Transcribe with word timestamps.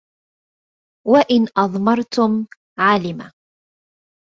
وَإِنْ 1.07 1.47
أَضْمَرْتُمْ 1.57 2.47
عَلِمَ 2.79 3.31